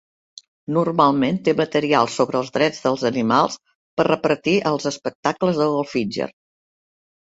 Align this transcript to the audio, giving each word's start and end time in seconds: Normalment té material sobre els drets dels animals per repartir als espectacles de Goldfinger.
Normalment 0.77 1.35
té 1.47 1.53
material 1.59 2.09
sobre 2.15 2.39
els 2.41 2.49
drets 2.57 2.81
dels 2.87 3.03
animals 3.11 3.59
per 4.01 4.07
repartir 4.11 4.57
als 4.71 4.89
espectacles 4.95 5.61
de 5.63 5.69
Goldfinger. 5.77 6.33